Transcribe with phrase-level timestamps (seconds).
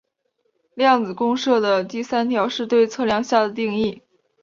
[0.73, 4.01] 量子公设的第三条是对测量下的定义。